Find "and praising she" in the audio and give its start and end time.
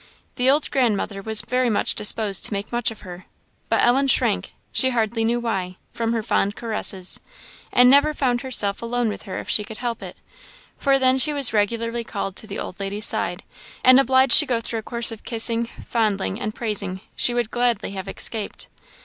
16.41-17.35